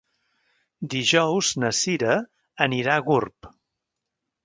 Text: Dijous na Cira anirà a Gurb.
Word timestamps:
Dijous 0.93 1.53
na 1.65 1.71
Cira 1.81 2.17
anirà 2.69 2.99
a 2.99 3.09
Gurb. 3.13 3.53